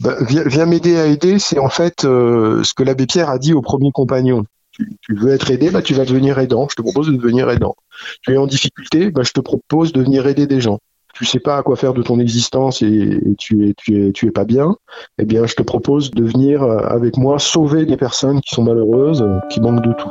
[0.00, 3.52] bah, Viens, m'aider à aider, c'est en fait euh, ce que l'abbé Pierre a dit
[3.52, 4.44] au premier compagnon.
[4.72, 6.66] Tu, veux être aidé, bah, tu vas devenir aidant.
[6.70, 7.74] Je te propose de devenir aidant.
[8.22, 10.78] Tu es en difficulté, bah, je te propose de venir aider des gens.
[11.12, 14.44] Tu sais pas à quoi faire de ton existence et, tu, es, tu, es, pas
[14.44, 14.76] bien.
[15.18, 18.62] Eh bien, je te propose de venir euh, avec moi sauver des personnes qui sont
[18.62, 20.10] malheureuses, euh, qui manquent de tout.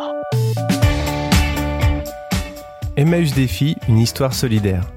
[2.96, 4.92] Emmaüs Défi, une histoire solidaire.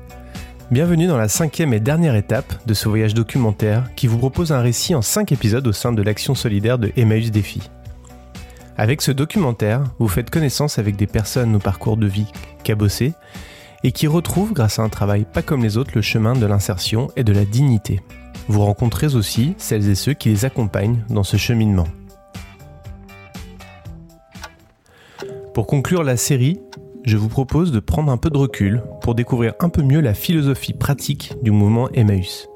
[0.71, 4.61] Bienvenue dans la cinquième et dernière étape de ce voyage documentaire qui vous propose un
[4.61, 7.69] récit en cinq épisodes au sein de l'action solidaire de Emmaüs Défi.
[8.79, 12.33] Avec ce documentaire, vous faites connaissance avec des personnes au parcours de vie
[12.65, 13.13] cabossé
[13.85, 17.11] et qui retrouvent, grâce à un travail pas comme les autres, le chemin de l'insertion
[17.17, 18.01] et de la dignité.
[18.49, 21.89] Vous rencontrez aussi celles et ceux qui les accompagnent dans ce cheminement.
[25.53, 26.61] Pour conclure la série,
[27.05, 30.15] je vous propose de prendre un peu de recul pour découvrir un peu mieux la
[30.15, 32.49] philosophie pratique du mouvement Emmaüs.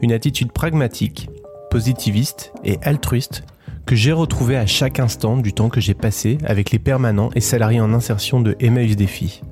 [0.00, 1.28] Une attitude pragmatique,
[1.70, 3.44] positiviste et altruiste
[3.86, 7.40] que j'ai retrouvée à chaque instant du temps que j'ai passé avec les permanents et
[7.40, 9.42] salariés en insertion de Emmaüs Défi.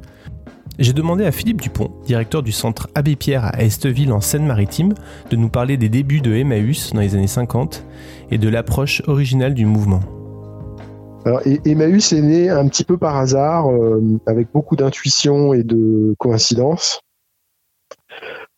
[0.79, 4.95] J'ai demandé à Philippe Dupont, directeur du centre Abbé Pierre à Esteville en Seine-Maritime,
[5.31, 7.85] de nous parler des débuts de Emmaüs dans les années 50
[8.31, 10.01] et de l'approche originale du mouvement.
[11.25, 16.17] Alors, Emmaüs est né un petit peu par hasard, euh, avec beaucoup d'intuition et de
[16.19, 17.01] coïncidence.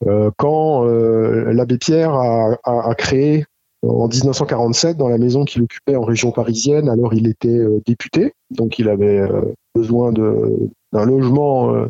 [0.07, 3.45] Euh, quand euh, l'abbé Pierre a, créé
[3.87, 8.79] en 1947 dans la maison qu'il occupait en région parisienne, alors il était député, donc
[8.79, 9.29] il avait
[9.75, 11.87] besoin d'un logement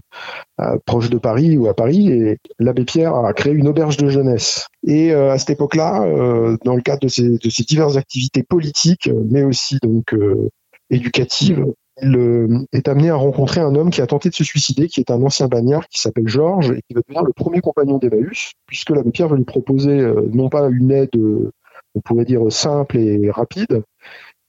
[0.87, 4.67] proche de Paris ou à Paris, et l'abbé Pierre a créé une auberge de jeunesse.
[4.85, 6.05] Et à cette époque-là,
[6.65, 10.13] dans le cadre de ses, diverses activités politiques, mais aussi donc
[10.91, 11.67] éducative,
[12.03, 15.01] il euh, est amené à rencontrer un homme qui a tenté de se suicider, qui
[15.01, 18.53] est un ancien bagnard qui s'appelle Georges et qui va devenir le premier compagnon d'Emmaüs,
[18.67, 21.11] puisque l'abbé Pierre va lui proposer euh, non pas une aide,
[21.95, 23.83] on pourrait dire simple et rapide,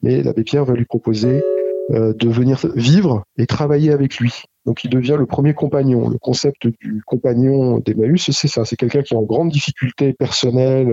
[0.01, 1.43] mais l'abbé Pierre va lui proposer
[1.91, 4.41] euh, de venir vivre et travailler avec lui.
[4.65, 6.09] Donc il devient le premier compagnon.
[6.09, 10.91] Le concept du compagnon d'Emmaüs, c'est ça, c'est quelqu'un qui est en grande difficulté personnelle,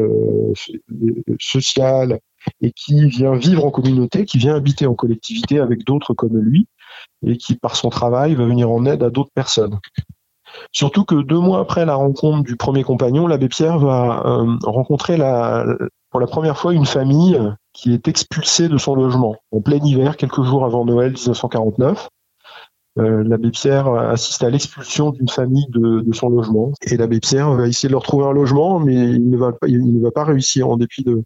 [1.40, 2.18] sociale,
[2.60, 6.66] et qui vient vivre en communauté, qui vient habiter en collectivité avec d'autres comme lui,
[7.26, 9.78] et qui, par son travail, va venir en aide à d'autres personnes.
[10.72, 15.16] Surtout que deux mois après la rencontre du premier compagnon, l'abbé Pierre va euh, rencontrer
[16.10, 17.40] pour la première fois une famille
[17.72, 22.08] qui est expulsée de son logement en plein hiver, quelques jours avant Noël 1949.
[22.98, 27.66] Euh, l'abbé Pierre assiste à l'expulsion d'une famille de, son logement et l'abbé Pierre va
[27.66, 30.68] essayer de leur trouver un logement, mais il ne va, il ne va pas réussir
[30.68, 31.24] en dépit de,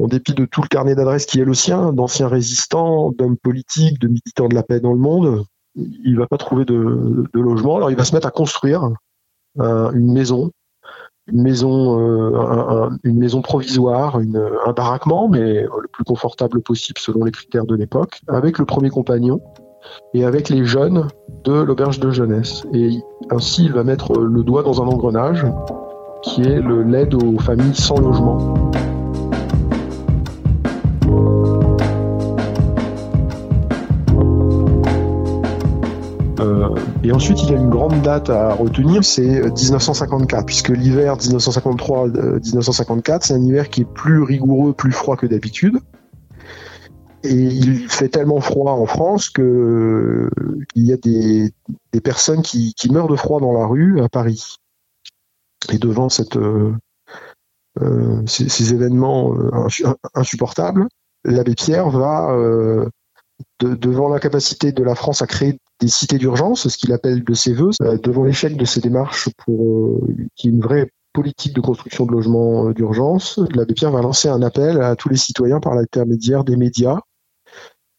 [0.00, 4.00] en dépit de tout le carnet d'adresses qui est le sien, d'anciens résistants, d'hommes politiques,
[4.00, 5.44] de militants de la paix dans le monde,
[5.74, 7.76] il va pas trouver de, logement.
[7.76, 8.90] Alors il va se mettre à construire
[9.58, 10.50] une maison,
[11.26, 17.30] une maison, euh, une maison provisoire, un baraquement, mais le plus confortable possible selon les
[17.30, 19.40] critères de l'époque, avec le premier compagnon
[20.14, 21.08] et avec les jeunes
[21.44, 22.64] de l'auberge de jeunesse.
[22.72, 22.98] Et
[23.30, 25.46] ainsi, il va mettre le doigt dans un engrenage
[26.22, 28.70] qui est l'aide aux familles sans logement.
[37.02, 43.20] Et ensuite, il y a une grande date à retenir, c'est 1954, puisque l'hiver 1953-1954,
[43.22, 45.78] c'est un hiver qui est plus rigoureux, plus froid que d'habitude.
[47.22, 50.28] Et il fait tellement froid en France que
[50.74, 51.52] il y a des,
[52.02, 54.56] personnes qui, meurent de froid dans la rue à Paris.
[55.72, 56.72] Et devant euh,
[57.80, 59.34] euh, ces, événements
[60.14, 60.86] insupportables,
[61.24, 62.36] l'abbé Pierre va
[63.60, 67.54] devant l'incapacité de la France à créer des cités d'urgence, ce qu'il appelle de ses
[67.54, 70.00] voeux, euh, devant l'échec de ses démarches pour euh,
[70.36, 74.28] qui est une vraie politique de construction de logements euh, d'urgence, l'abbé Pierre va lancer
[74.28, 77.00] un appel à tous les citoyens par l'intermédiaire des médias,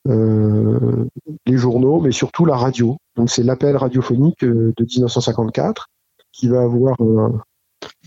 [0.08, 2.98] les journaux, mais surtout la radio.
[3.16, 5.90] Donc c'est l'appel radiophonique de 1954
[6.32, 7.40] qui va avoir un,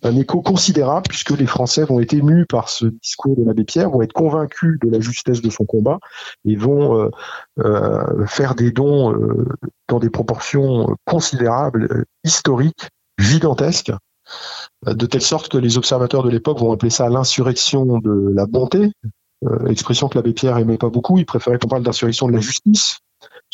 [0.03, 3.91] un écho considérable puisque les Français vont être émus par ce discours de l'abbé Pierre,
[3.91, 5.99] vont être convaincus de la justesse de son combat
[6.44, 7.11] et vont euh,
[7.61, 9.47] euh, faire des dons euh,
[9.88, 12.88] dans des proportions considérables, historiques,
[13.19, 13.93] gigantesques,
[14.87, 18.91] de telle sorte que les observateurs de l'époque vont appeler ça l'insurrection de la bonté,
[19.69, 23.00] expression que l'abbé Pierre aimait pas beaucoup, il préférait qu'on parle d'insurrection de la justice,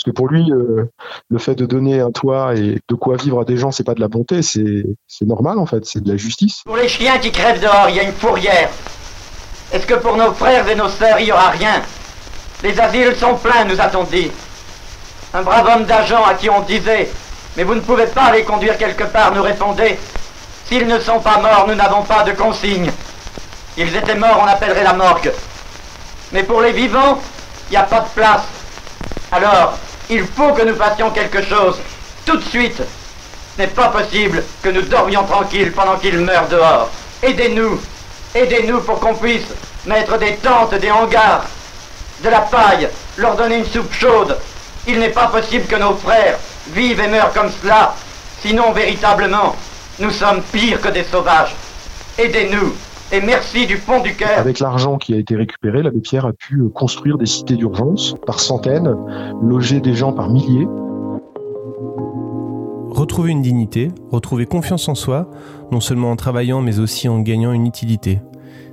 [0.01, 0.91] parce que pour lui, euh,
[1.29, 3.93] le fait de donner un toit et de quoi vivre à des gens, c'est pas
[3.93, 4.87] de la bonté, c'est
[5.27, 6.63] normal en fait, c'est de la justice.
[6.65, 8.71] Pour les chiens qui crèvent dehors, il y a une fourrière.
[9.71, 11.83] Est-ce que pour nos frères et nos sœurs, il y aura rien?
[12.63, 14.31] Les asiles sont pleins, nous a-t-on dit.
[15.35, 17.11] Un brave homme d'agent à qui on disait
[17.59, 19.99] Mais vous ne pouvez pas les conduire quelque part, nous répondait
[20.65, 22.91] S'ils ne sont pas morts, nous n'avons pas de consigne.
[23.75, 25.31] S'ils étaient morts, on appellerait la morgue.
[26.33, 27.21] Mais pour les vivants,
[27.69, 28.45] il n'y a pas de place.
[29.31, 29.75] Alors,
[30.11, 31.79] il faut que nous fassions quelque chose,
[32.27, 32.83] tout de suite.
[33.57, 36.91] Ce n'est pas possible que nous dormions tranquilles pendant qu'ils meurent dehors.
[37.23, 37.81] Aidez-nous,
[38.35, 39.47] aidez-nous pour qu'on puisse
[39.87, 41.45] mettre des tentes, des hangars,
[42.23, 44.37] de la paille, leur donner une soupe chaude.
[44.87, 47.95] Il n'est pas possible que nos frères vivent et meurent comme cela.
[48.43, 49.55] Sinon, véritablement,
[49.99, 51.55] nous sommes pires que des sauvages.
[52.19, 52.75] Aidez-nous.
[53.13, 54.39] Et merci du fond du cœur.
[54.39, 58.39] Avec l'argent qui a été récupéré, l'abbé Pierre a pu construire des cités d'urgence par
[58.39, 58.95] centaines,
[59.43, 60.69] loger des gens par milliers.
[62.91, 65.29] Retrouver une dignité, retrouver confiance en soi,
[65.73, 68.21] non seulement en travaillant mais aussi en gagnant une utilité.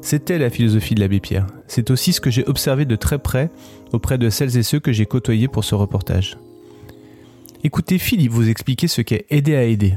[0.01, 1.47] C'était la philosophie de l'abbé Pierre.
[1.67, 3.49] C'est aussi ce que j'ai observé de très près
[3.91, 6.37] auprès de celles et ceux que j'ai côtoyés pour ce reportage.
[7.63, 9.95] Écoutez Philippe vous expliquer ce qu'est aider à aider.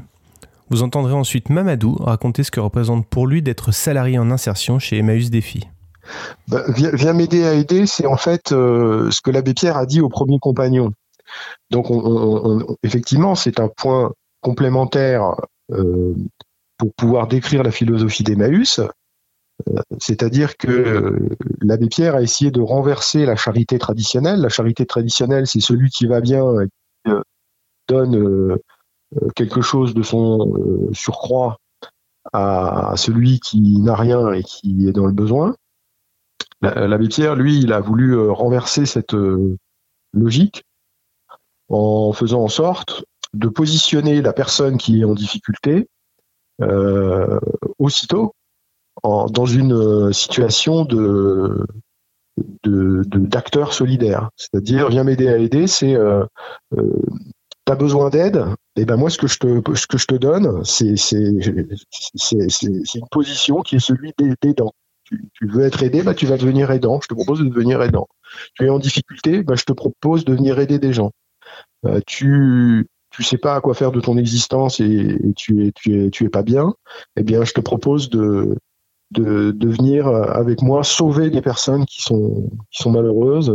[0.70, 4.98] Vous entendrez ensuite Mamadou raconter ce que représente pour lui d'être salarié en insertion chez
[4.98, 5.68] Emmaüs Défi.
[6.48, 10.00] Bah, viens, m'aider à aider, c'est en fait euh, ce que l'abbé Pierre a dit
[10.00, 10.92] au premier compagnon.
[11.70, 11.86] Donc
[12.82, 15.34] effectivement, c'est un point complémentaire
[15.70, 16.14] euh,
[16.78, 18.80] pour pouvoir décrire la philosophie d'Emmaüs,
[19.98, 24.40] c'est-à-dire que euh, l'abbé Pierre a essayé de renverser la charité traditionnelle.
[24.40, 26.66] La charité traditionnelle, c'est celui qui va bien, et
[27.04, 27.20] qui euh,
[27.88, 28.62] donne euh,
[29.34, 30.52] quelque chose de son
[30.92, 31.58] surcroît
[32.32, 35.56] à celui qui n'a rien et qui est dans le besoin.
[36.62, 39.16] L'abbé Pierre, lui, il a voulu renverser cette
[40.12, 40.64] logique
[41.68, 45.88] en faisant en sorte de positionner la personne qui est en difficulté
[47.78, 48.34] aussitôt
[49.02, 50.86] dans une euh, situation
[52.76, 54.30] d'acteur solidaire.
[54.36, 56.24] C'est-à-dire, viens m'aider à aider, c'est euh,
[56.76, 57.02] euh,
[57.66, 58.44] tu as besoin d'aide,
[58.76, 60.94] et ben moi ce que je te ce que je te donne, c'est
[62.94, 64.12] une position qui est celui
[64.42, 64.72] d'aidant.
[65.04, 67.00] Tu, tu, veux être aidé, bah tu vas devenir aidant.
[67.02, 68.08] Je te propose de devenir aidant.
[68.54, 71.10] Tu es en difficulté, bah je te propose de venir aider des gens.
[71.84, 76.42] Euh, tu tu sais pas à quoi faire de ton existence et, tu es pas
[76.42, 76.74] bien.
[77.16, 78.56] Eh bien, je te propose de
[79.18, 82.48] venir euh, avec moi sauver des personnes qui sont,
[82.86, 83.52] malheureuses,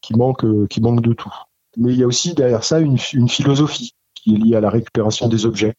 [0.00, 1.32] qui manquent, qui manquent de tout.
[1.76, 3.94] Mais il y a aussi derrière ça une philosophie
[4.26, 5.74] qui est liée à la récupération des objets.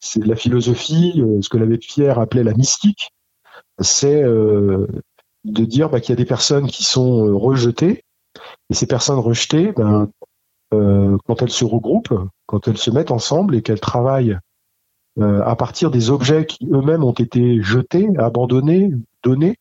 [0.00, 3.10] C'est la philosophie, euh, ce que l'abbé Pierre appelait la mystique,
[3.80, 4.86] c'est euh,
[5.44, 8.04] de dire bah, qu'il y a des personnes qui sont rejetées,
[8.70, 10.08] et ces personnes rejetées, ben,
[10.72, 14.38] euh, quand elles se regroupent, quand elles se mettent ensemble et qu'elles travaillent
[15.18, 18.90] euh, à partir des objets qui eux-mêmes ont été jetés, abandonnés,
[19.22, 19.56] donnés,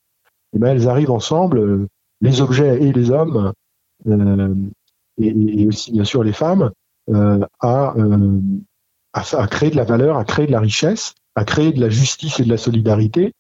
[0.53, 1.87] eh ben elles arrivent ensemble, euh,
[2.21, 3.51] les objets et les hommes,
[4.07, 4.55] euh,
[5.17, 6.69] et, aussi bien sûr les femmes, euh,
[7.13, 7.95] à, à,
[9.13, 12.39] à, créer de la valeur, à créer de la richesse, à créer de la justice
[12.39, 13.33] et de la solidarité.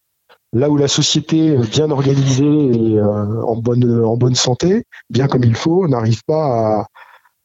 [0.53, 5.55] Là où la société bien organisée et en bonne en bonne santé, bien comme il
[5.55, 6.87] faut, n'arrive pas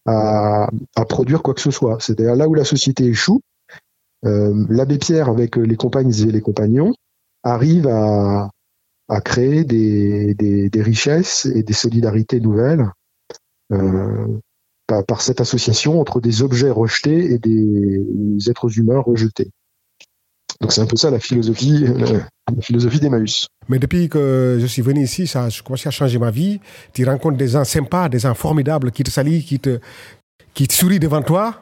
[0.06, 0.68] à,
[1.08, 1.98] produire quoi que ce soit.
[2.00, 3.40] C'est-à-dire là où la société échoue,
[4.24, 6.94] euh, l'abbé Pierre, avec euh, les compagnes et les compagnons,
[7.42, 8.50] arrive à,
[9.24, 12.90] créer des, richesses et des solidarités nouvelles
[13.72, 14.38] euh,
[14.86, 19.50] par, cette association entre des objets rejetés et des êtres humains rejetés.
[20.60, 23.48] Donc c'est un peu ça la philosophie, la philosophie d'Emmaüs.
[23.68, 26.60] Mais depuis que je suis venu ici, ça a commencé à changer ma vie.
[26.94, 29.78] Tu rencontres des gens sympas, des gens formidables qui te saluent, qui te,
[30.54, 31.54] qui te sourient devant toi.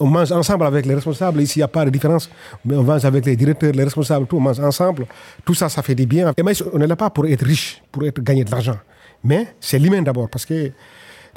[0.00, 1.42] On mange ensemble avec les responsables.
[1.42, 2.30] Ici, il n'y a pas de différence.
[2.64, 4.38] Mais on mange avec les directeurs, les responsables, tout.
[4.38, 5.06] On mange ensemble.
[5.44, 6.32] Tout ça, ça fait du bien.
[6.36, 8.78] Et mais on n'est là pas pour être riche, pour être gagner de l'argent.
[9.22, 10.30] Mais c'est l'humain d'abord.
[10.30, 10.70] Parce que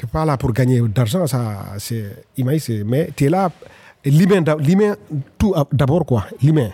[0.00, 1.26] tu n'es pas là pour gagner d'argent.
[1.26, 2.24] Ça, c'est
[2.86, 3.50] Mais tu es là.
[4.02, 4.42] L'humain,
[5.36, 6.24] tout d'abord, quoi.
[6.42, 6.70] L'humain.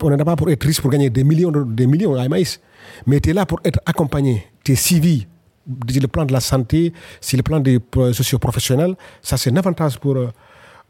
[0.00, 2.60] On n'est pas pour être riche, pour gagner des millions, des millions à Maïs.
[3.04, 4.46] Mais tu es là pour être accompagné.
[4.62, 5.26] Tu es suivi
[5.66, 7.80] le plan de la santé, sur le plan des
[8.12, 10.30] socio-professionnels, ça c'est un avantage pour euh,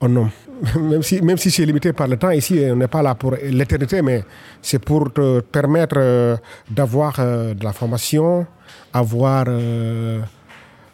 [0.03, 0.31] un homme.
[0.79, 3.33] Même si, même si c'est limité par le temps, ici on n'est pas là pour
[3.43, 4.23] l'éternité, mais
[4.61, 6.37] c'est pour te permettre euh,
[6.71, 8.47] d'avoir euh, de la formation,
[8.93, 9.47] avoir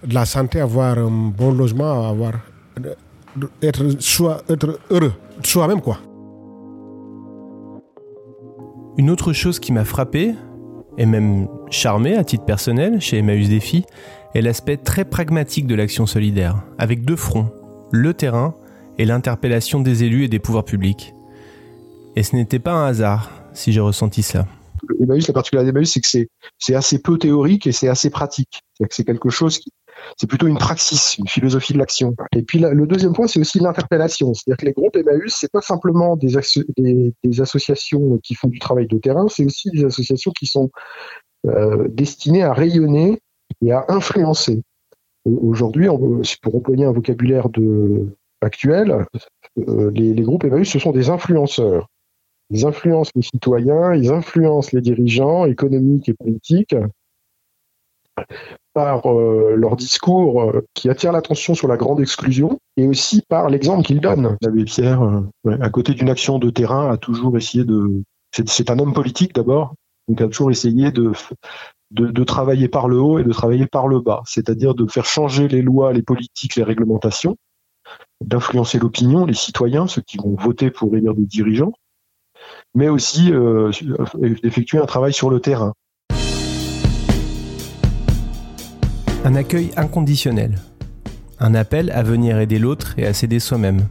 [0.04, 2.32] de la santé, avoir un bon logement, avoir
[3.62, 5.98] être, soit, être heureux, soi-même quoi.
[8.98, 10.34] Une autre chose qui m'a frappé,
[10.98, 13.84] et même charmé à titre personnel chez Emmaüs Défi
[14.34, 17.50] est l'aspect très pragmatique de l'action solidaire, avec deux fronts,
[17.90, 18.54] le terrain
[18.98, 21.14] et l'interpellation des élus et des pouvoirs publics.
[22.16, 24.46] Et ce n'était pas un hasard si j'ai ressenti ça.
[25.00, 26.28] Emmaüs, la particularité d'Emmaüs, c'est que
[26.58, 28.62] c'est, assez peu théorique et c'est assez pratique.
[28.74, 29.70] C'est que c'est quelque chose qui,
[30.16, 32.14] c'est plutôt une praxis, une philosophie de l'action.
[32.34, 34.34] Et puis le deuxième point, c'est aussi l'interpellation.
[34.34, 36.36] C'est-à-dire que les groupes Emmaüs, c'est pas simplement des,
[37.40, 40.70] associations qui font du travail de terrain, c'est aussi des associations qui sont
[41.46, 43.18] euh, destinées à rayonner
[43.62, 44.62] et à influencer.
[45.24, 45.86] Aujourd'hui,
[46.42, 48.08] pour employer un vocabulaire de,
[48.40, 49.06] actuel,
[49.68, 51.88] euh, les, les groupes Emmaüs, ce sont des influenceurs.
[52.50, 56.74] Ils influencent les citoyens, ils influencent les dirigeants économiques et politiques
[58.74, 63.48] par euh, leur discours euh, qui attire l'attention sur la grande exclusion et aussi par
[63.48, 64.36] l'exemple qu'ils donnent.
[64.40, 68.02] L'abbé Pierre, euh, à côté d'une action de terrain, a toujours essayé de...
[68.32, 69.74] C'est un homme politique d'abord,
[70.08, 71.12] donc a toujours essayé de,
[71.90, 75.04] de, de, travailler par le haut et de travailler par le bas, c'est-à-dire de faire
[75.04, 77.36] changer les lois, les politiques, les réglementations,
[78.24, 81.72] d'influencer l'opinion, les citoyens, ceux qui vont voter pour élire des dirigeants,
[82.74, 83.30] mais aussi
[84.42, 85.74] d'effectuer un travail sur le terrain.
[89.24, 90.56] Un accueil inconditionnel.
[91.38, 93.86] Un appel à venir aider l'autre et à s'aider soi-même.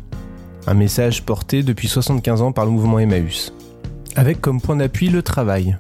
[0.67, 3.53] Un message porté depuis 75 ans par le mouvement Emmaüs.
[4.17, 5.77] Avec comme point d'appui le travail,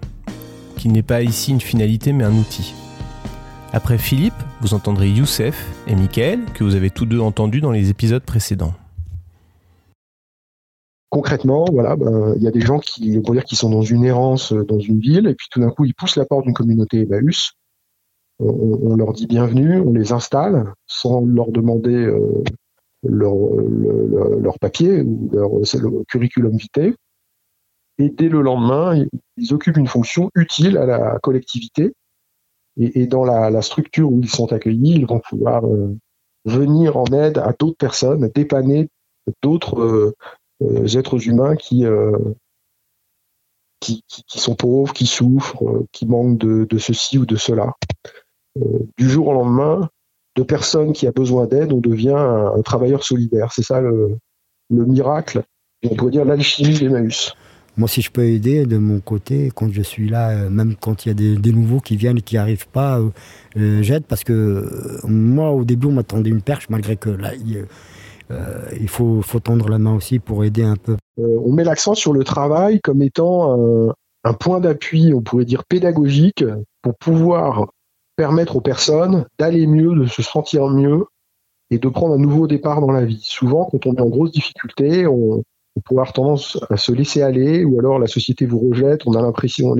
[0.77, 2.73] qui n'est pas ici une finalité mais un outil.
[3.73, 7.89] Après Philippe, vous entendrez Youssef et Michael, que vous avez tous deux entendus dans les
[7.89, 8.73] épisodes précédents.
[11.09, 14.53] Concrètement, voilà, ben, il y a des gens qui, dire, qui sont dans une errance
[14.53, 17.57] dans une ville, et puis tout d'un coup, ils poussent la porte d'une communauté Emmaüs,
[18.41, 22.43] on, leur dit bienvenue, on les installe sans leur demander euh,
[23.03, 26.93] leur, papier ou leur curriculum vitae.
[27.97, 29.05] Et dès le lendemain,
[29.37, 31.93] ils, occupent une fonction utile à la collectivité.
[32.77, 35.95] Et, dans la, structure où ils sont accueillis, ils vont pouvoir euh,
[36.45, 38.87] venir en aide à d'autres personnes, dépanner
[39.43, 40.13] d'autres
[40.61, 41.85] euh, êtres humains qui,
[44.27, 47.73] sont pauvres, qui souffrent, qui manquent de ceci ou de cela.
[48.59, 49.89] Euh, du jour au lendemain,
[50.35, 53.51] de personne qui a besoin d'aide, on devient un, travailleur solidaire.
[53.53, 54.17] C'est ça le,
[54.69, 55.43] miracle,
[55.83, 57.33] on pourrait dire l'alchimie d'Emmaüs.
[57.77, 61.05] Moi, si je peux aider de mon côté, quand je suis là, euh, même quand
[61.05, 62.99] il y a des, nouveaux qui viennent et qui n'y arrivent pas,
[63.57, 64.67] euh, j'aide parce que
[65.05, 69.95] moi, au début, on m'attendait une perche, malgré que là, il, faut, tendre la main
[69.95, 70.97] aussi pour aider un peu.
[71.17, 73.93] on met l'accent sur le travail comme étant un,
[74.23, 76.43] un point d'appui, on pourrait dire pédagogique,
[76.81, 77.67] pour pouvoir
[78.15, 81.05] permettre aux personnes d'aller mieux, de se sentir mieux
[81.69, 83.21] et de prendre un nouveau départ dans la vie.
[83.23, 85.43] Souvent, quand on est en grosse difficulté, on,
[85.85, 89.21] peut avoir tendance à se laisser aller, ou alors la société vous rejette, on a
[89.21, 89.75] l'impression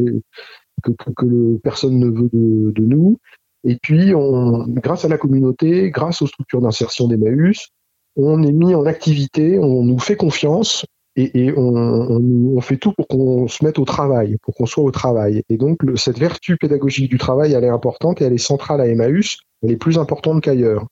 [0.83, 3.17] que, personne ne veut de, nous.
[3.65, 7.67] Et puis, on, grâce à la communauté, grâce aux structures d'insertion d'Emmaüs,
[8.15, 13.47] on est mis en activité, on nous fait confiance et, on, fait tout pour qu'on
[13.47, 15.43] se mette au travail, pour qu'on soit au travail.
[15.49, 18.87] Et donc cette vertu pédagogique du travail, elle est importante et elle est centrale à
[18.87, 20.87] Emmaüs, elle est plus importante qu'ailleurs.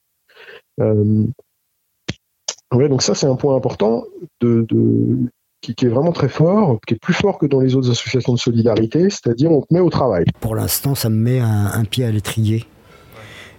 [0.81, 1.25] Euh,
[2.71, 4.03] donc ça c'est un point important
[4.39, 8.39] qui, est vraiment très fort, qui est plus fort que dans les autres associations de
[8.39, 10.25] solidarité, c'est-à-dire on te met au travail.
[10.39, 12.65] Pour l'instant, ça me met un, pied à l'étrier.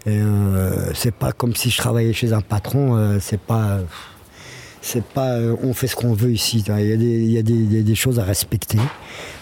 [0.06, 3.80] Euh, c'est pas comme si je travaillais chez un patron, euh, c'est pas
[4.82, 6.64] c'est pas euh, on fait ce qu'on veut ici.
[6.66, 8.78] Il y a, des, choses à respecter,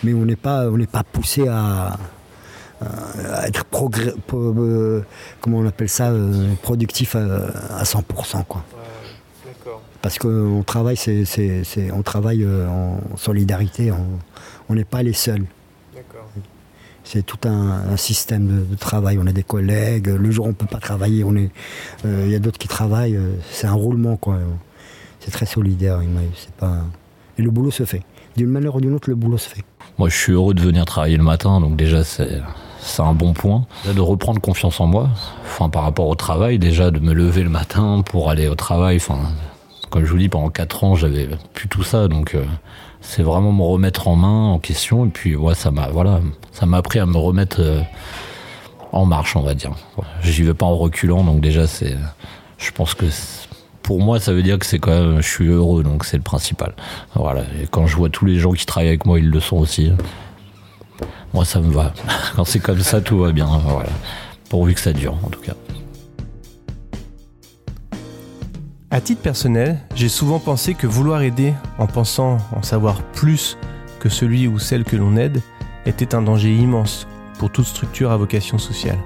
[0.02, 1.96] mais on n'est pas, on pas poussé à,
[3.44, 5.02] être progrès, euh,
[5.40, 8.44] comment on appelle ça, euh, productif à, 100%.
[8.44, 8.64] Quoi.
[10.02, 13.92] Parce qu'on travaille, c'est, on travaille en solidarité,
[14.68, 15.44] on n'est pas les seuls.
[17.04, 19.18] C'est tout un, système de, travail.
[19.18, 20.08] On a des collègues.
[20.08, 21.24] Le jour où on ne peut pas travailler,
[22.04, 23.18] il y a d'autres qui travaillent.
[23.50, 24.38] C'est un roulement, quoi
[25.30, 26.00] très solidaire.
[26.36, 26.78] C'est pas...
[27.38, 28.02] Et le boulot se fait.
[28.36, 29.64] D'une manière ou d'une autre, le boulot se fait.
[29.98, 32.40] Moi, je suis heureux de venir travailler le matin, donc déjà, c'est,
[32.80, 33.66] c'est un bon point.
[33.92, 35.10] De reprendre confiance en moi,
[35.44, 38.96] enfin, par rapport au travail, déjà, de me lever le matin pour aller au travail.
[38.96, 39.18] Enfin,
[39.90, 42.44] comme je vous dis, pendant 4 ans, j'avais plus tout ça, donc euh,
[43.00, 45.06] c'est vraiment me remettre en main, en question.
[45.06, 46.20] Et puis, ouais, ça m'a, voilà,
[46.52, 47.80] ça m'a appris à me remettre euh,
[48.92, 49.72] en marche, on va dire.
[50.22, 51.96] J'y vais pas en reculant, donc déjà, c'est,
[52.58, 53.06] je pense que
[53.88, 56.22] pour moi, ça veut dire que c'est quand même, je suis heureux, donc c'est le
[56.22, 56.74] principal.
[57.14, 57.44] Voilà.
[57.58, 59.90] Et quand je vois tous les gens qui travaillent avec moi, ils le sont aussi.
[61.32, 61.94] Moi, ça me va.
[62.36, 63.48] Quand c'est comme ça, tout va bien.
[64.50, 65.54] Pourvu que ça dure, en tout cas.
[68.90, 73.56] À titre personnel, j'ai souvent pensé que vouloir aider en pensant en savoir plus
[74.00, 75.40] que celui ou celle que l'on aide
[75.86, 77.06] était un danger immense
[77.38, 78.98] pour toute structure à vocation sociale.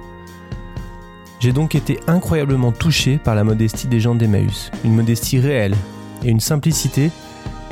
[1.43, 5.75] J'ai donc été incroyablement touché par la modestie des gens d'Emmaüs, une modestie réelle
[6.23, 7.11] et une simplicité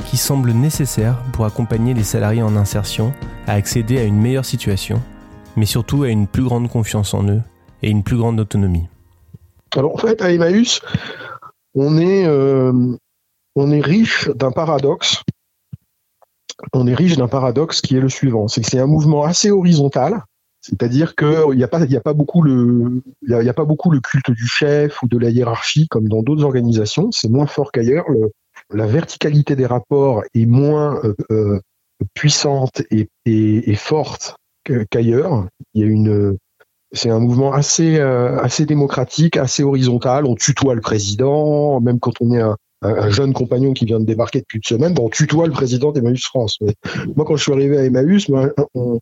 [0.07, 3.13] qui semble nécessaire pour accompagner les salariés en insertion
[3.47, 5.01] à accéder à une meilleure situation,
[5.55, 7.39] mais surtout à une plus grande confiance en eux
[7.81, 8.89] et une plus grande autonomie.
[9.73, 10.81] Alors en fait, à Emmaüs,
[11.73, 12.97] on est, euh,
[13.55, 15.23] on est riche d'un paradoxe.
[16.73, 19.49] On est riche d'un paradoxe qui est le suivant, c'est que c'est un mouvement assez
[19.49, 20.25] horizontal,
[20.61, 23.01] c'est-à-dire qu'il n'y a pas, beaucoup le,
[23.99, 27.09] culte du chef ou de la hiérarchie comme dans d'autres organisations.
[27.11, 28.05] C'est moins fort qu'ailleurs.
[28.69, 31.59] La verticalité des rapports est moins euh, euh,
[32.13, 34.35] puissante et, forte
[34.91, 35.47] qu'ailleurs.
[36.93, 40.25] C'est un mouvement euh, assez démocratique, assez horizontal.
[40.25, 44.05] On tutoie le président, même quand on est un, un jeune compagnon qui vient de
[44.05, 46.57] débarquer depuis une semaine, on tutoie le président d'Emmaüs France.
[47.15, 48.27] moi, quand je suis arrivé à Emmaüs,
[48.73, 48.99] on,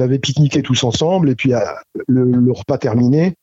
[0.00, 1.52] avait pique-niqué tous ensemble, et puis
[2.06, 3.34] le, le repas terminé,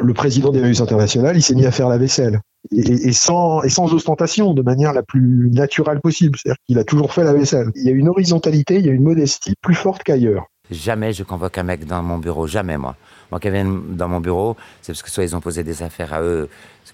[0.00, 2.40] le président d'Emmaüs International, il s'est mis à faire la vaisselle.
[2.72, 6.38] Et, sans, ostentation, de manière la plus naturelle possible.
[6.38, 7.70] C'est-à-dire qu'il a toujours fait la vaisselle.
[7.76, 10.46] Il y a une horizontalité, il y a une modestie plus forte qu'ailleurs.
[10.70, 12.96] Jamais je convoque un mec dans mon bureau, jamais moi.
[13.30, 16.12] Moi, qui viennent dans mon bureau, c'est parce que soit ils ont posé des affaires
[16.12, 16.48] à eux,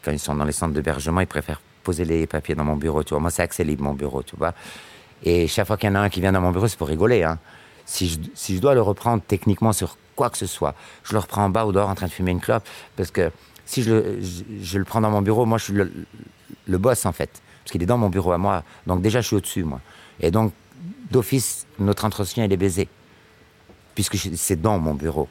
[0.04, 3.05] quand ils sont dans les centres d'hébergement, ils préfèrent poser les papiers dans mon bureau,
[3.05, 3.21] tu vois.
[3.21, 4.55] Moi, c'est accès libre, mon bureau, tu vois.
[5.23, 6.88] Et chaque fois qu'il y en a un qui vient dans mon bureau, c'est pour
[6.88, 7.38] rigoler, hein.
[7.87, 10.75] Si je, si je dois le reprendre techniquement sur quoi que ce soit,
[11.05, 13.31] je le reprends en bas ou dehors en train de fumer une clope, parce que
[13.67, 14.19] si je le,
[14.62, 15.93] je, le prends dans mon bureau, moi, je suis le,
[16.67, 17.31] le boss, en fait.
[17.62, 18.62] Parce qu'il est dans mon bureau à moi.
[18.87, 19.81] Donc, déjà, je suis au-dessus, moi.
[20.21, 20.53] Et donc,
[21.11, 22.88] d'office, notre entretien, est baisé
[23.95, 25.29] puisque c'est dans mon bureau.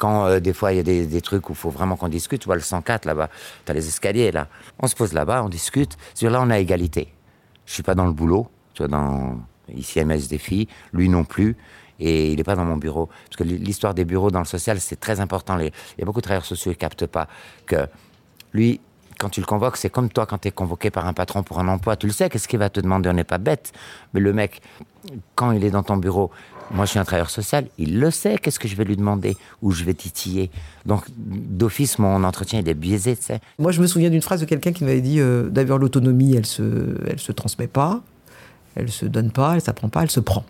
[0.00, 2.40] Quand euh, des fois il y a des, trucs où il faut vraiment qu'on discute,
[2.40, 3.28] tu vois le 104 là-bas,
[3.66, 4.48] tu as les escaliers là.
[4.78, 5.98] On se pose là-bas, on discute.
[6.14, 7.12] Sur là, on a égalité.
[7.66, 9.38] Je suis pas dans le boulot, tu vois, dans
[9.68, 11.54] ici MS des filles, lui non plus.
[11.98, 13.10] Et il n'est pas dans mon bureau.
[13.26, 15.58] Parce que l'histoire des bureaux dans le social, c'est très important.
[15.58, 17.28] Il y a beaucoup de travailleurs sociaux qui ne captent pas
[17.66, 17.86] que
[18.54, 18.80] lui,
[19.18, 21.58] quand tu le convoques, c'est comme toi quand tu es convoqué par un patron pour
[21.58, 21.96] un emploi.
[21.96, 23.10] Tu le sais, qu'est-ce qu'il va te demander?
[23.10, 23.72] On n'est pas bête.
[24.14, 24.62] Mais le mec,
[25.34, 26.30] quand il est dans ton bureau,
[26.70, 29.36] moi je suis un travailleur social, il le sait, qu'est-ce que je vais lui demander?
[29.62, 30.50] Ou je vais titiller.
[30.86, 33.40] Donc d'office, mon entretien, il est biaisé, tu sais.
[33.58, 36.46] Moi je me souviens d'une phrase de quelqu'un qui m'avait dit euh, d'ailleurs l'autonomie, elle
[36.46, 36.62] se,
[37.08, 38.02] elle se transmet pas,
[38.74, 40.44] elle se donne pas, elle s'apprend pas, elle se prend.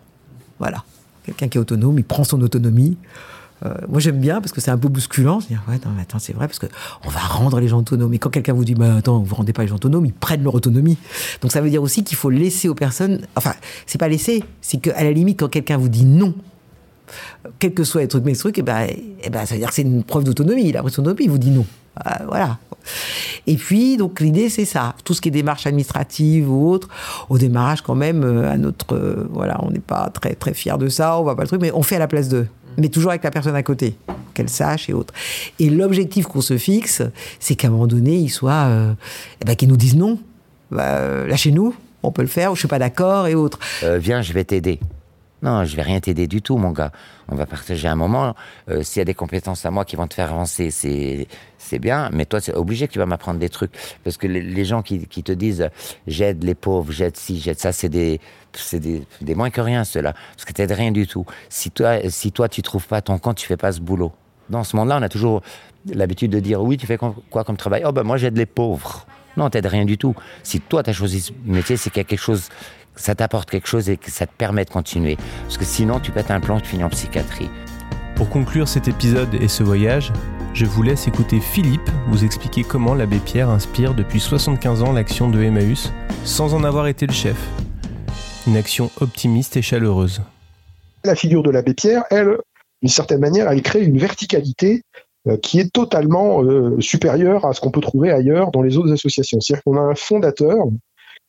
[0.59, 0.83] Voilà.
[1.23, 2.97] Quelqu'un qui est autonome, il prend son autonomie.
[3.65, 5.39] Euh, moi j'aime bien parce que c'est un peu bousculant.
[5.39, 6.67] Je dis, ouais, non, mais attends, c'est vrai parce que
[7.05, 8.13] on va rendre les gens autonomes.
[8.13, 10.43] Et quand quelqu'un vous dit, bah attends, vous rendez pas les gens autonomes, ils prennent
[10.43, 10.97] leur autonomie.
[11.41, 13.21] Donc ça veut dire aussi qu'il faut laisser aux personnes.
[13.35, 13.53] Enfin,
[13.85, 16.33] c'est pas laisser, c'est qu'à la limite, quand quelqu'un vous dit non,
[17.59, 18.87] quel que soit les trucs, mes trucs, et ben,
[19.23, 20.67] et ben, ça veut dire que c'est une preuve d'autonomie.
[20.67, 21.65] Il a pris son autonomie, il vous dit non.
[22.05, 22.57] Euh, voilà.
[23.47, 24.95] Et puis, donc, l'idée, c'est ça.
[25.03, 26.87] Tout ce qui est démarche administrative ou autre,
[27.29, 28.93] au démarrage, quand même, euh, à.
[28.93, 31.61] Euh, voilà, on n'est pas très, très fiers de ça, on va pas le truc,
[31.61, 32.47] mais on fait à la place d'eux.
[32.77, 33.95] Mais toujours avec la personne à côté,
[34.33, 35.13] qu'elle sache et autres.
[35.59, 37.01] Et l'objectif qu'on se fixe,
[37.39, 38.65] c'est qu'à un moment donné, ils soient.
[38.67, 38.93] Euh,
[39.47, 40.19] eh qu'ils nous disent non.
[40.71, 43.59] Bah, Lâchez-nous, on peut le faire, ou je suis pas d'accord et autres.
[43.83, 44.79] Euh, viens, je vais t'aider.
[45.41, 46.91] Non, je vais rien t'aider du tout, mon gars.
[47.27, 48.35] On va partager un moment.
[48.69, 52.09] Euh, S'il y a des compétences à moi qui vont te faire avancer, c'est bien.
[52.13, 53.71] Mais toi, c'est obligé que tu vas m'apprendre des trucs.
[54.03, 55.69] Parce que les, gens qui, qui, te disent
[56.05, 58.19] j'aide les pauvres, j'aide ci, j'aide ça, c'est des
[58.73, 60.13] des, des, moins que rien cela.
[60.35, 61.25] Parce que t'aides rien du tout.
[61.49, 64.11] Si toi si toi tu trouves pas ton compte, tu fais pas ce boulot.
[64.49, 65.41] Dans ce monde-là, on a toujours
[65.87, 67.83] l'habitude de dire oui, tu fais quoi comme travail?
[67.85, 69.07] Oh ben moi j'aide les pauvres.
[69.37, 70.13] Non, t'aides rien du tout.
[70.43, 72.49] Si toi t'as choisi ce métier, c'est qu'il y a quelque chose
[72.95, 75.17] ça t'apporte quelque chose et que ça te permet de continuer.
[75.43, 77.49] Parce que sinon, tu pètes un plan, tu finis en psychiatrie.
[78.15, 80.11] Pour conclure cet épisode et ce voyage,
[80.53, 85.29] je vous laisse écouter Philippe vous expliquer comment l'abbé Pierre inspire depuis 75 ans l'action
[85.29, 85.91] de Emmaüs
[86.25, 87.37] sans en avoir été le chef.
[88.47, 90.21] Une action optimiste et chaleureuse.
[91.05, 92.37] La figure de l'abbé Pierre, elle,
[92.81, 94.83] d'une certaine manière, elle crée une verticalité
[95.27, 98.91] euh, qui est totalement euh, supérieure à ce qu'on peut trouver ailleurs dans les autres
[98.91, 99.39] associations.
[99.39, 100.57] C'est-à-dire qu'on a un fondateur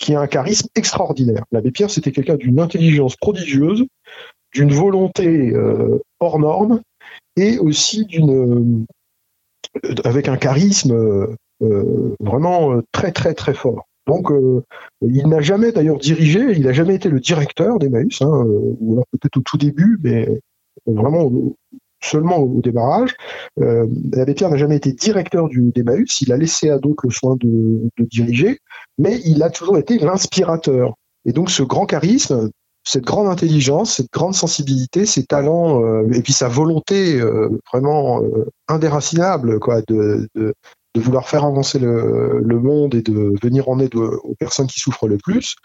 [0.03, 1.45] qui a un charisme extraordinaire.
[1.53, 3.87] L'abbé Pierre, c'était quelqu'un d'une intelligence prodigieuse,
[4.53, 6.83] d'une volonté euh, hors norme
[7.37, 8.85] et aussi d'une
[9.77, 10.93] euh, avec un charisme
[11.63, 13.87] euh, vraiment très très très fort.
[14.09, 14.31] Donc,
[15.01, 18.45] il n'a jamais d'ailleurs dirigé, il n'a jamais été le directeur d'Emmaüs, hein,
[18.81, 20.29] ou alors peut-être au tout début, mais
[20.87, 21.31] vraiment
[22.03, 23.15] seulement au démarrage.
[23.61, 27.13] Euh, L'abbé Pierre n'a jamais été directeur du d'Emmaüs, il a laissé à d'autres le
[27.13, 28.59] soin de, diriger,
[28.99, 30.95] mais il a toujours été l'inspirateur.
[31.25, 32.51] Et donc ce grand charisme,
[32.85, 38.23] cette grande intelligence, cette grande sensibilité, ces talents, euh, et puis sa volonté euh, vraiment
[38.23, 40.29] euh, indéracinable de,
[40.97, 45.17] vouloir faire avancer le, monde et de venir en aide aux personnes qui souffrent le
[45.17, 45.57] plus,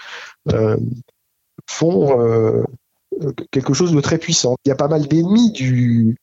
[1.69, 2.63] font
[3.51, 4.55] quelque chose de très puissant.
[4.65, 6.17] Il y a pas mal d'ennemis du,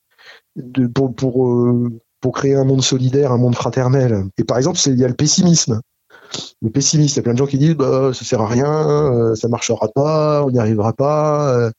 [0.55, 1.91] de, pour, pour, euh,
[2.21, 4.25] pour créer un monde solidaire, un monde fraternel.
[4.37, 5.81] Et par exemple, il y a le pessimisme.
[6.61, 9.13] Le pessimisme, il y a plein de gens qui disent bah, ça sert à rien,
[9.13, 11.55] euh, ça marchera pas, on n'y arrivera pas.
[11.55, 11.71] Euh.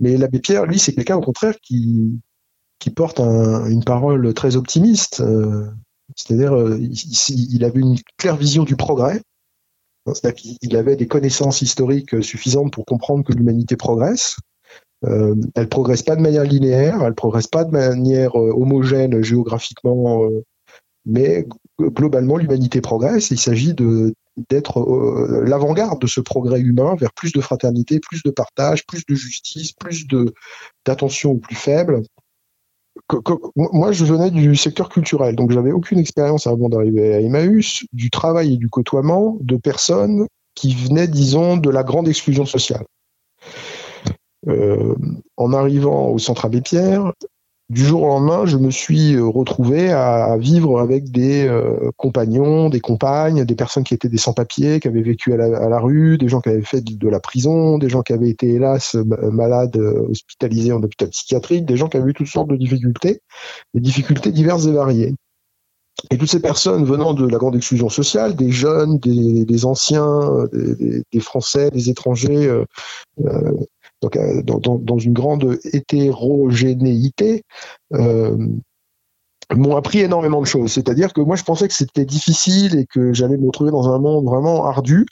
[0.00, 2.20] Mais l'abbé Pierre, lui, c'est quelqu'un au contraire qui,
[2.78, 5.22] qui porte un, une parole très optimiste.
[6.16, 9.22] C'est-à-dire, il, avait une claire vision du progrès.
[10.06, 14.36] C'est-à-dire qu'il avait des connaissances historiques suffisantes pour comprendre que l'humanité progresse.
[15.04, 20.24] Euh, elle progresse pas de manière linéaire, elle progresse pas de manière euh, homogène géographiquement,
[20.24, 20.44] euh,
[21.06, 21.46] mais
[21.80, 23.30] globalement l'humanité progresse.
[23.30, 28.30] il s'agit d'être euh, l'avant-garde de ce progrès humain vers plus de fraternité, plus de
[28.30, 30.06] partage, plus de justice, plus
[30.84, 32.02] d'attention aux plus faibles.
[33.56, 38.10] moi, je venais du secteur culturel, donc j'avais aucune expérience avant d'arriver à Emmaüs du
[38.10, 42.84] travail et du côtoiement de personnes qui venaient, disons, de la grande exclusion sociale.
[44.48, 44.94] Euh,
[45.36, 47.12] en arrivant au Centre Abbé Pierre,
[47.68, 52.68] du jour au lendemain, je me suis euh, retrouvé à, vivre avec des euh, compagnons,
[52.68, 56.28] des compagnes, des personnes qui étaient des sans-papiers, qui avaient vécu à la, rue, des
[56.28, 58.96] gens qui avaient fait de, la prison, des gens qui avaient été hélas
[59.30, 63.20] malades, hospitalisés en hôpital psychiatrique, des gens qui avaient eu toutes sortes de difficultés,
[63.74, 65.14] des difficultés diverses et variées.
[66.10, 71.20] Et toutes ces personnes venant de la grande exclusion sociale, des jeunes, des, anciens, des,
[71.20, 72.50] Français, des étrangers,
[74.02, 77.42] donc euh, dans, une grande hétérogénéité,
[77.94, 78.36] euh,
[79.54, 80.72] m'ont appris énormément de choses.
[80.72, 83.98] C'est-à-dire que moi, je pensais que c'était difficile et que j'allais me retrouver dans un
[83.98, 85.06] monde vraiment ardu.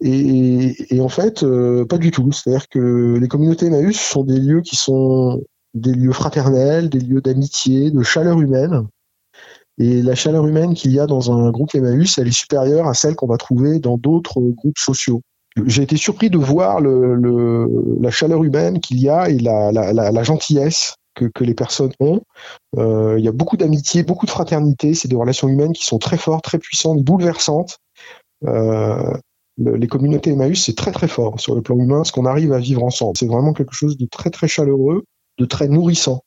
[0.00, 2.30] Et, et en fait, euh, pas du tout.
[2.32, 5.42] C'est-à-dire que les communautés Emmaüs sont des lieux qui sont
[5.74, 8.86] des lieux fraternels, des lieux d'amitié, de chaleur humaine.
[9.78, 12.94] Et la chaleur humaine qu'il y a dans un groupe Emmaüs, elle est supérieure à
[12.94, 15.22] celle qu'on va trouver dans d'autres groupes sociaux
[15.64, 17.68] j'ai été surpris de voir le,
[18.00, 21.92] la chaleur humaine qu'il y a et la, la, la, gentillesse que, que, les personnes
[21.98, 22.20] ont.
[22.76, 24.94] Euh, il y a beaucoup d'amitié, beaucoup de fraternité.
[24.94, 27.78] C'est des relations humaines qui sont très fortes, très puissantes, bouleversantes.
[28.44, 29.14] Euh,
[29.58, 32.58] les communautés Emmaüs, c'est très très fort sur le plan humain, ce qu'on arrive à
[32.58, 33.16] vivre ensemble.
[33.18, 35.04] C'est vraiment quelque chose de très très chaleureux,
[35.38, 36.22] de très nourrissant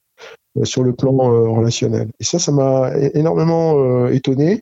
[0.58, 2.10] euh, sur le plan euh, relationnel.
[2.20, 4.62] Et ça, ça m'a énormément euh, étonné.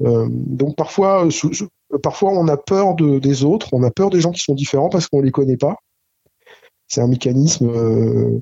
[0.00, 1.28] donc parfois,
[1.98, 4.88] parfois on a peur de, des autres, on a peur des gens qui sont différents
[4.88, 5.76] parce qu'on les connaît pas.
[6.88, 8.40] C'est un mécanisme euh,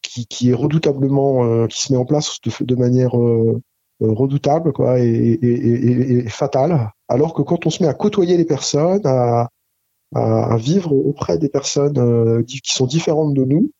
[0.00, 3.60] qui, est redoutablement, euh, qui se met en place de, de manière euh,
[4.00, 6.90] redoutable quoi, et, fatale.
[7.08, 9.48] Alors que quand on se met à côtoyer les personnes, à,
[10.56, 13.70] vivre auprès des personnes qui sont différentes de nous,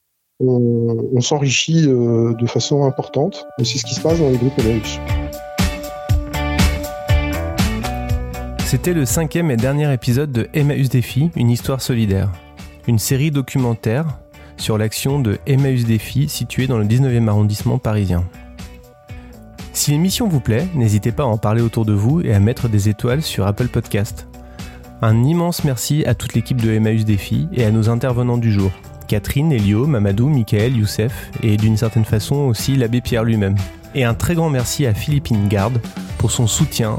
[0.40, 3.46] on, s'enrichit de façon importante.
[3.58, 4.98] C'est ce qui se passe dans les groupes Emmaüs.
[8.74, 12.32] C'était le cinquième et dernier épisode de Emmaüs Défi, une histoire solidaire.
[12.88, 14.18] Une série documentaire
[14.56, 18.24] sur l'action de Emmaüs Défi située dans le 19e arrondissement parisien.
[19.72, 22.68] Si l'émission vous plaît, n'hésitez pas à en parler autour de vous et à mettre
[22.68, 24.26] des étoiles sur Apple Podcast.
[25.02, 28.72] Un immense merci à toute l'équipe de Emmaüs Défi et à nos intervenants du jour.
[29.06, 33.54] Catherine, Elio, Mamadou, Michael, Youssef et d'une certaine façon aussi l'abbé Pierre lui-même.
[33.94, 35.80] Et un très grand merci à Philippine Garde
[36.18, 36.98] pour son soutien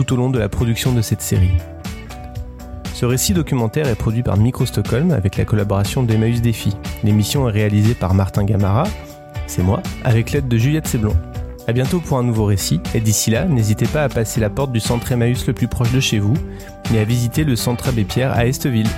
[0.00, 1.50] tout au long de la production de cette série.
[2.94, 6.74] Ce récit documentaire est produit par Micro Stockholm avec la collaboration d'Emmaüs Défi.
[7.04, 8.84] L'émission est réalisée par Martin Gamara,
[9.46, 11.14] c'est moi, avec l'aide de Juliette Seblon.
[11.68, 14.72] A bientôt pour un nouveau récit, et d'ici là, n'hésitez pas à passer la porte
[14.72, 16.34] du centre Emmaüs le plus proche de chez vous
[16.94, 18.88] et à visiter le centre Abbé Pierre à Esteville.